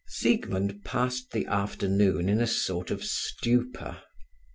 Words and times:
XXV 0.01 0.11
Siegmund 0.13 0.83
passed 0.83 1.29
the 1.31 1.45
afternoon 1.45 2.27
in 2.27 2.41
a 2.41 2.47
sort 2.47 2.89
of 2.89 3.03
stupor. 3.03 4.01